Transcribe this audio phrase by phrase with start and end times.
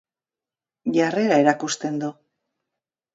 [0.95, 2.09] Jarrera erakusten du.